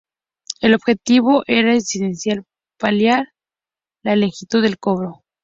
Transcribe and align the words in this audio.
El 0.61 0.73
objetivo 0.73 1.43
era 1.45 1.75
esencialmente 1.75 2.49
paliar 2.79 3.27
la 4.03 4.15
lentitud 4.15 4.63
del 4.63 4.79
cobro. 4.79 5.21